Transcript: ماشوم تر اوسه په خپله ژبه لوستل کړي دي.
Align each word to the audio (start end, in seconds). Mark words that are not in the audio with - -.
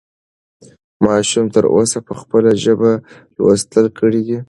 ماشوم 1.05 1.45
تر 1.55 1.65
اوسه 1.75 1.97
په 2.07 2.13
خپله 2.21 2.49
ژبه 2.63 2.91
لوستل 3.35 3.85
کړي 3.99 4.21
دي. 4.27 4.37